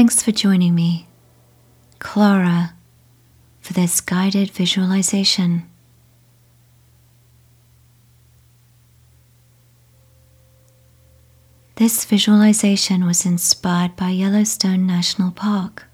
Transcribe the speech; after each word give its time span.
Thanks 0.00 0.22
for 0.22 0.32
joining 0.32 0.74
me, 0.74 1.08
Clara, 1.98 2.72
for 3.60 3.74
this 3.74 4.00
guided 4.00 4.50
visualization. 4.50 5.68
This 11.74 12.06
visualization 12.06 13.04
was 13.04 13.26
inspired 13.26 13.94
by 13.94 14.08
Yellowstone 14.08 14.86
National 14.86 15.32
Park. 15.32 15.84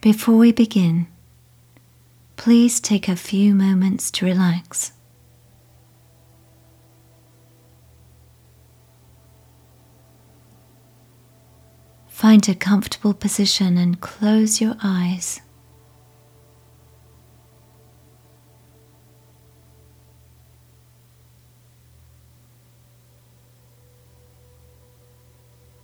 Before 0.00 0.34
we 0.34 0.50
begin, 0.50 1.06
please 2.38 2.78
take 2.78 3.08
a 3.08 3.16
few 3.16 3.52
moments 3.52 4.12
to 4.12 4.24
relax. 4.24 4.92
Find 12.06 12.48
a 12.48 12.54
comfortable 12.54 13.12
position 13.12 13.76
and 13.76 14.00
close 14.00 14.60
your 14.60 14.76
eyes. 14.82 15.40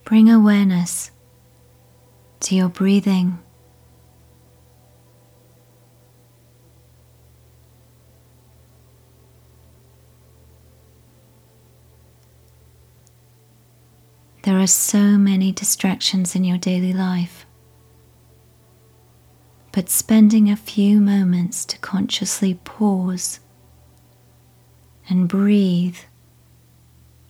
Bring 0.05 0.31
awareness 0.31 1.11
to 2.41 2.55
your 2.55 2.69
breathing. 2.69 3.41
There 14.45 14.54
are 14.65 14.67
so 14.67 15.19
many 15.19 15.53
distractions 15.53 16.35
in 16.35 16.43
your 16.43 16.57
daily 16.57 16.95
life, 16.95 17.45
but 19.73 19.91
spending 19.91 20.49
a 20.49 20.57
few 20.57 20.99
moments 21.03 21.67
to 21.67 21.77
consciously 21.81 22.55
pause 22.65 23.41
and 25.07 25.29
breathe 25.29 25.99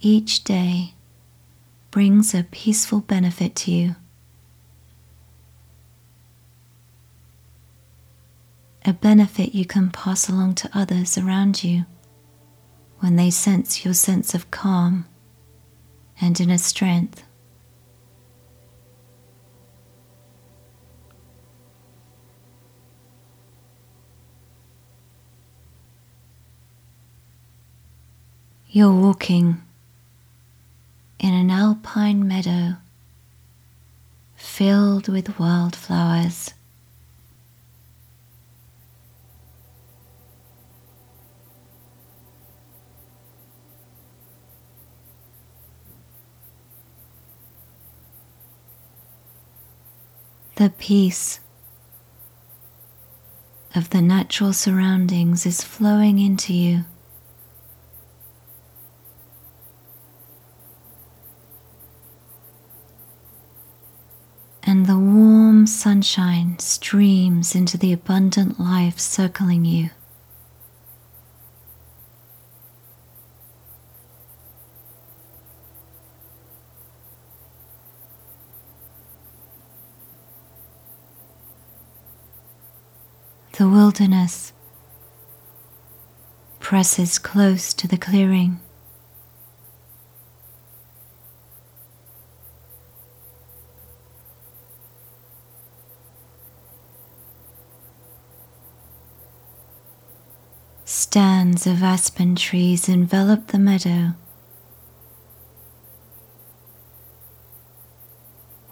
each 0.00 0.44
day 0.44 0.94
brings 1.90 2.34
a 2.34 2.44
peaceful 2.44 3.00
benefit 3.00 3.56
to 3.56 3.72
you. 3.72 3.96
A 8.84 8.92
benefit 8.92 9.56
you 9.56 9.64
can 9.64 9.90
pass 9.90 10.28
along 10.28 10.54
to 10.56 10.70
others 10.72 11.18
around 11.18 11.64
you 11.64 11.84
when 13.00 13.16
they 13.16 13.30
sense 13.30 13.84
your 13.84 13.94
sense 13.94 14.34
of 14.34 14.52
calm 14.52 15.06
and 16.20 16.40
in 16.40 16.48
inner 16.50 16.58
strength. 16.58 17.22
You're 28.70 28.92
walking 28.92 29.62
in 31.20 31.32
an 31.32 31.48
alpine 31.48 32.26
meadow 32.26 32.74
filled 34.34 35.08
with 35.08 35.38
wildflowers. 35.38 36.54
The 50.56 50.70
peace 50.70 51.40
of 53.74 53.90
the 53.90 54.00
natural 54.00 54.52
surroundings 54.52 55.46
is 55.46 55.64
flowing 55.64 56.18
into 56.18 56.54
you. 56.54 56.84
and 64.66 64.86
the 64.86 64.98
warm 64.98 65.66
sunshine 65.66 66.58
streams 66.58 67.54
into 67.54 67.76
the 67.76 67.92
abundant 67.92 68.58
life 68.58 68.98
circling 68.98 69.64
you. 69.64 69.90
The 83.56 83.68
wilderness 83.68 84.52
presses 86.58 87.20
close 87.20 87.72
to 87.74 87.86
the 87.86 87.96
clearing. 87.96 88.58
Stands 100.84 101.64
of 101.64 101.80
aspen 101.84 102.34
trees 102.34 102.88
envelop 102.88 103.46
the 103.46 103.60
meadow 103.60 104.14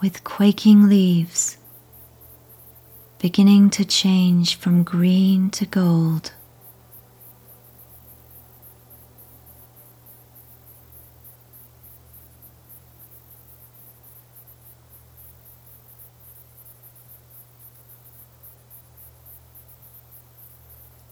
with 0.01 0.25
quaking 0.25 0.89
leaves 0.89 1.57
beginning 3.23 3.69
to 3.69 3.85
change 3.85 4.55
from 4.55 4.83
green 4.83 5.49
to 5.49 5.65
gold. 5.65 6.33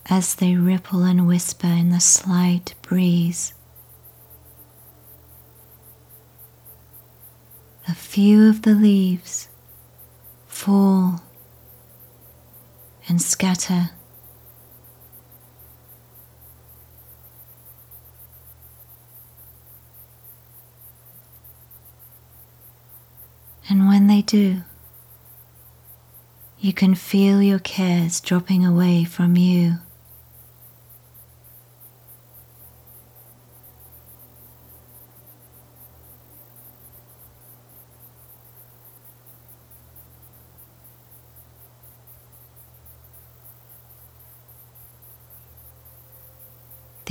as 0.09 0.35
they 0.35 0.55
ripple 0.55 1.03
and 1.03 1.25
whisper 1.25 1.67
in 1.67 1.89
the 1.91 2.01
slight 2.01 2.75
breeze. 2.81 3.53
A 7.87 7.95
few 7.95 8.49
of 8.49 8.63
the 8.63 8.75
leaves 8.75 9.47
fall 10.47 11.23
and 13.11 13.21
scatter. 13.21 13.89
And 23.67 23.89
when 23.89 24.07
they 24.07 24.21
do, 24.21 24.61
you 26.57 26.71
can 26.71 26.95
feel 26.95 27.41
your 27.41 27.59
cares 27.59 28.21
dropping 28.21 28.65
away 28.65 29.03
from 29.03 29.35
you. 29.35 29.79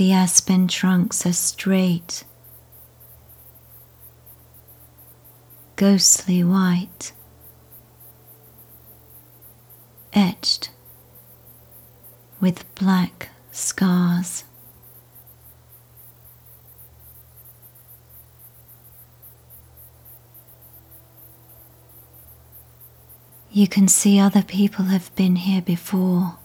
The 0.01 0.13
aspen 0.13 0.67
trunks 0.67 1.27
are 1.27 1.31
straight, 1.31 2.23
ghostly 5.75 6.43
white, 6.43 7.11
etched 10.11 10.71
with 12.39 12.65
black 12.73 13.29
scars. 13.51 14.43
You 23.51 23.67
can 23.67 23.87
see 23.87 24.19
other 24.19 24.41
people 24.41 24.85
have 24.85 25.15
been 25.15 25.35
here 25.35 25.61
before. 25.61 26.39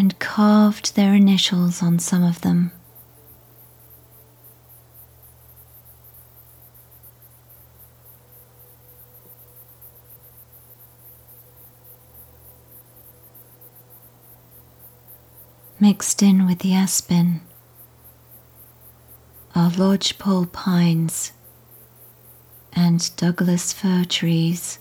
and 0.00 0.18
carved 0.30 0.94
their 0.94 1.12
initials 1.12 1.82
on 1.82 1.98
some 1.98 2.22
of 2.22 2.40
them. 2.42 2.70
Mixed 15.80 16.22
in 16.22 16.46
with 16.46 16.60
the 16.60 16.74
aspen 16.74 17.40
are 19.56 19.70
lodgepole 19.70 20.46
pines 20.46 21.32
and 22.72 23.10
Douglas 23.16 23.72
fir 23.72 24.04
trees. 24.04 24.78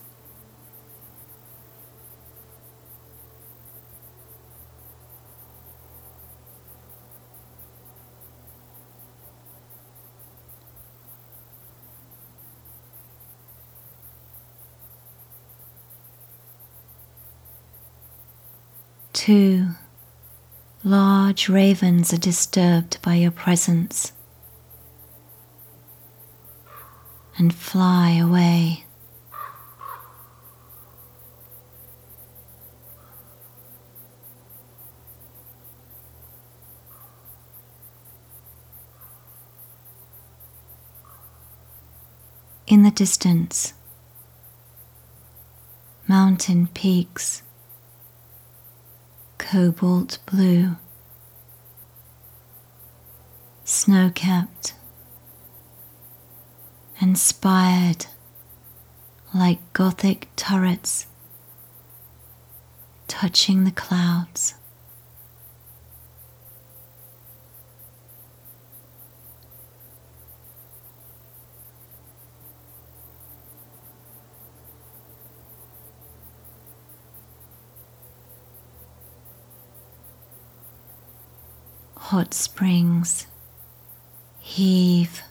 Two 19.29 19.75
large 20.83 21.49
ravens 21.49 22.11
are 22.11 22.17
disturbed 22.17 22.99
by 23.03 23.13
your 23.13 23.29
presence 23.29 24.11
and 27.37 27.53
fly 27.53 28.13
away. 28.13 28.85
In 42.65 42.81
the 42.81 42.89
distance, 42.89 43.75
mountain 46.07 46.65
peaks 46.73 47.43
cobalt 49.51 50.19
blue, 50.27 50.75
snow 53.63 54.11
capped, 54.13 54.75
and 57.01 57.17
spired 57.17 58.05
like 59.33 59.57
Gothic 59.73 60.27
turrets 60.35 61.07
touching 63.07 63.63
the 63.63 63.71
clouds. 63.71 64.53
Hot 82.09 82.33
springs 82.33 83.27
heave 84.39 85.21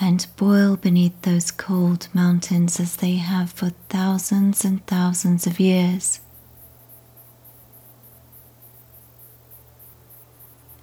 and 0.00 0.26
boil 0.38 0.74
beneath 0.74 1.20
those 1.20 1.50
cold 1.50 2.08
mountains 2.14 2.80
as 2.80 2.96
they 2.96 3.16
have 3.16 3.50
for 3.52 3.68
thousands 3.90 4.64
and 4.64 4.86
thousands 4.86 5.46
of 5.46 5.60
years. 5.60 6.20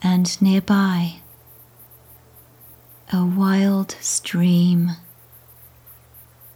And 0.03 0.39
nearby, 0.39 1.21
a 3.12 3.25
wild 3.25 3.94
stream 4.00 4.92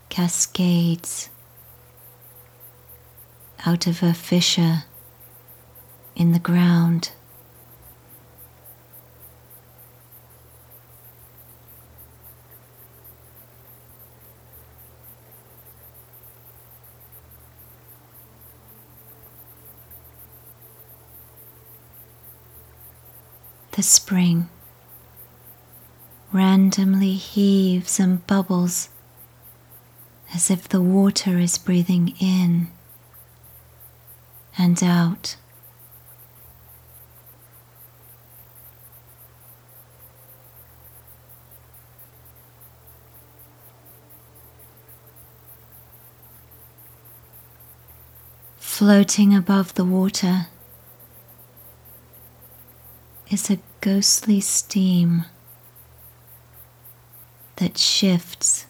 cascades 0.10 1.30
out 3.66 3.88
of 3.88 4.04
a 4.04 4.14
fissure 4.14 4.84
in 6.16 6.34
the 6.34 6.40
ground. 6.40 7.14
The 23.80 23.84
spring 23.84 24.50
randomly 26.34 27.14
heaves 27.14 27.98
and 27.98 28.28
bubbles 28.28 28.90
as 30.34 30.52
if 30.52 30.68
the 30.68 30.82
water 30.82 31.38
is 31.38 31.58
breathing 31.58 32.14
in 32.20 32.68
and 34.58 34.84
out. 34.84 35.38
Floating 48.58 49.34
above 49.34 49.76
the 49.76 49.86
water 49.86 50.48
is 53.30 53.50
a 53.50 53.60
ghostly 53.82 54.40
steam 54.40 55.24
that 57.58 57.78
shifts 57.78 58.66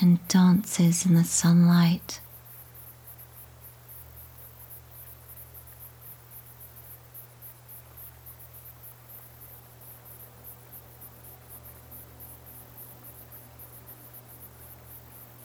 and 0.00 0.26
dances 0.28 1.04
in 1.04 1.14
the 1.14 1.24
sunlight. 1.24 2.20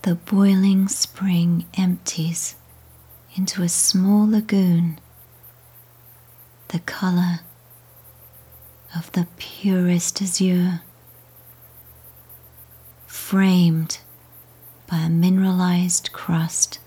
The 0.03 0.15
boiling 0.15 0.87
spring 0.89 1.65
empties 1.77 2.55
into 3.35 3.63
a 3.63 3.69
small 3.69 4.29
lagoon 4.29 4.99
the 6.73 6.79
color 6.79 7.41
of 8.95 9.11
the 9.11 9.27
purest 9.37 10.19
azure, 10.23 10.81
framed 13.05 13.99
by 14.87 14.97
a 14.97 15.09
mineralized 15.09 16.11
crust. 16.13 16.79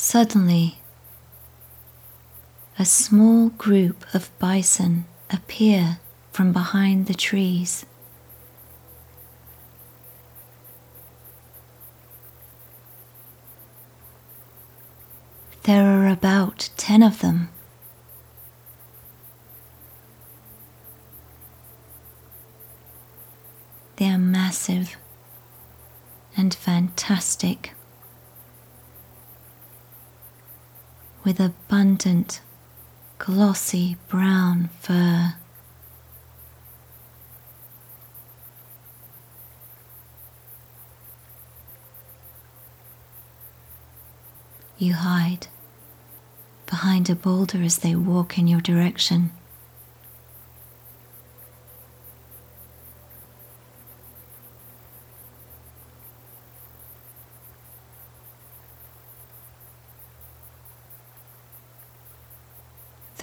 Suddenly, 0.00 0.78
a 2.78 2.84
small 2.84 3.48
group 3.48 4.04
of 4.14 4.30
bison 4.38 5.06
appear 5.28 5.98
from 6.30 6.52
behind 6.52 7.06
the 7.06 7.14
trees. 7.14 7.84
There 15.64 15.84
are 15.84 16.06
about 16.06 16.70
ten 16.76 17.02
of 17.02 17.18
them. 17.18 17.48
They 23.96 24.08
are 24.08 24.16
massive 24.16 24.96
and 26.36 26.54
fantastic. 26.54 27.72
With 31.28 31.40
abundant, 31.40 32.40
glossy 33.18 33.98
brown 34.08 34.70
fur. 34.80 35.34
You 44.78 44.94
hide 44.94 45.48
behind 46.64 47.10
a 47.10 47.14
boulder 47.14 47.60
as 47.62 47.80
they 47.80 47.94
walk 47.94 48.38
in 48.38 48.48
your 48.48 48.62
direction. 48.62 49.30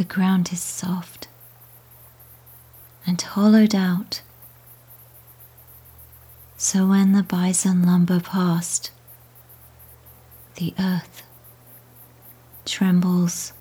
The 0.08 0.14
ground 0.14 0.54
is 0.54 0.62
soft 0.62 1.28
and 3.08 3.20
hollowed 3.20 3.74
out. 3.74 4.22
So 6.58 6.86
when 6.86 7.14
the 7.14 7.24
bison 7.24 7.82
lumber 7.82 8.20
past, 8.20 8.92
the 10.58 10.76
earth 10.78 11.24
trembles. 12.66 13.54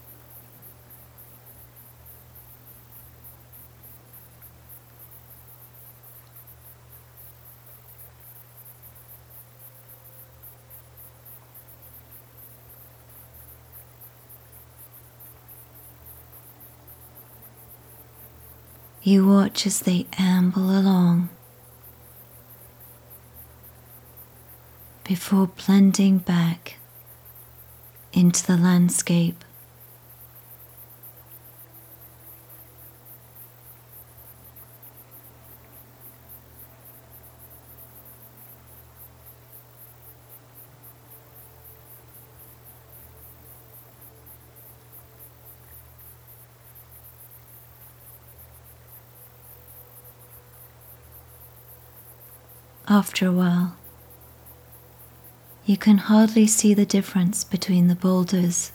You 19.06 19.26
watch 19.26 19.66
as 19.66 19.80
they 19.80 20.06
amble 20.16 20.70
along 20.70 21.28
before 25.06 25.46
blending 25.46 26.16
back 26.16 26.78
into 28.14 28.46
the 28.46 28.56
landscape. 28.56 29.44
After 52.94 53.26
a 53.26 53.32
while, 53.32 53.74
you 55.66 55.76
can 55.76 55.98
hardly 55.98 56.46
see 56.46 56.74
the 56.74 56.86
difference 56.86 57.42
between 57.42 57.88
the 57.88 57.96
boulders 57.96 58.70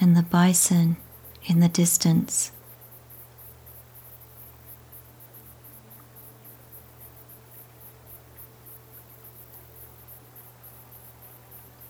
and 0.00 0.16
the 0.16 0.22
bison 0.22 0.96
in 1.44 1.58
the 1.58 1.68
distance. 1.68 2.52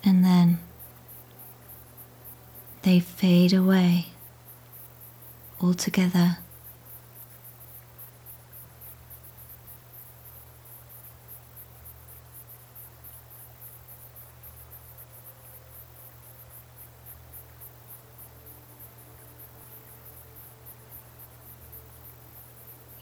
And 0.02 0.24
then 0.24 0.58
they 2.80 2.98
fade 2.98 3.52
away 3.52 4.06
altogether. 5.60 6.38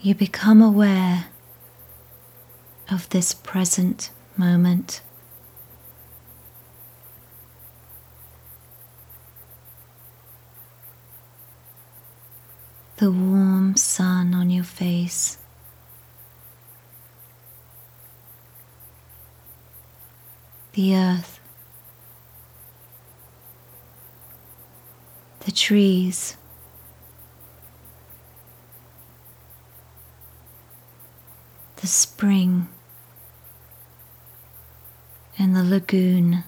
You 0.02 0.14
become 0.14 0.62
aware 0.62 1.26
of 2.90 3.08
this 3.10 3.34
present 3.34 4.10
moment. 4.36 5.02
The 12.96 13.10
warm 13.10 13.76
sun 13.76 14.34
on 14.34 14.48
your 14.50 14.64
face. 14.64 15.38
The 20.72 20.96
earth. 20.96 21.40
The 25.40 25.52
trees. 25.52 26.36
The 31.80 31.86
spring 31.86 32.68
and 35.38 35.56
the 35.56 35.64
lagoon. 35.64 36.44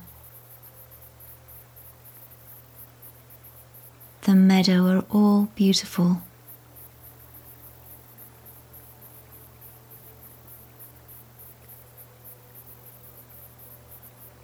The 4.23 4.35
meadow 4.35 4.87
are 4.89 5.05
all 5.11 5.49
beautiful. 5.55 6.23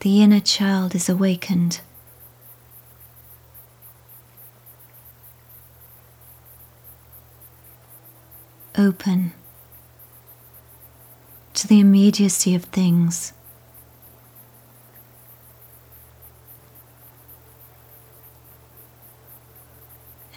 The 0.01 0.23
inner 0.23 0.41
child 0.41 0.95
is 0.95 1.09
awakened. 1.09 1.81
Open 8.77 9.33
to 11.59 11.67
the 11.67 11.81
immediacy 11.81 12.55
of 12.55 12.63
things. 12.67 13.33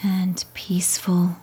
And 0.02 0.44
peaceful. 0.56 1.38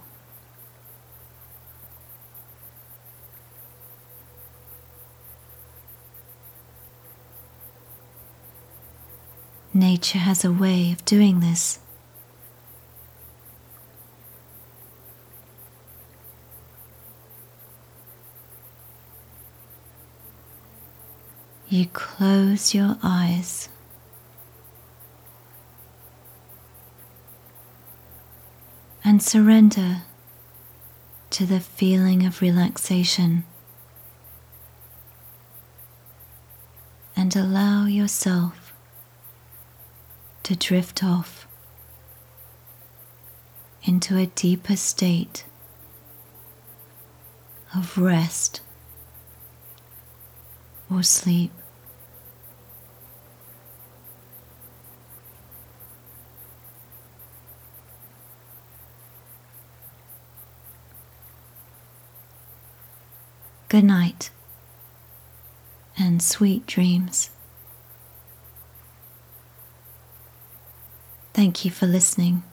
Nature 9.73 10.19
has 10.19 10.45
a 10.45 10.51
way 10.51 10.91
of 10.91 11.05
doing 11.05 11.39
this. 11.39 11.79
You 21.79 21.87
close 21.87 22.75
your 22.75 22.99
eyes. 23.05 23.69
And 29.05 29.23
surrender 29.23 30.03
to 31.31 31.47
the 31.47 31.61
feeling 31.61 32.27
of 32.27 32.43
relaxation. 32.43 33.45
And 37.17 37.35
allow 37.37 37.87
yourself 37.87 38.75
to 40.43 40.57
drift 40.57 41.05
off 41.05 41.47
into 43.85 44.17
a 44.17 44.27
deeper 44.27 44.77
state 44.77 45.45
of 47.75 47.97
rest 47.97 48.63
or 50.91 51.03
sleep. 51.03 51.53
Good 63.69 63.85
night 63.85 64.31
and 65.99 66.23
sweet 66.23 66.65
dreams. 66.65 67.29
Thank 71.35 71.67
you 71.67 71.71
for 71.71 71.87
listening. 71.87 72.45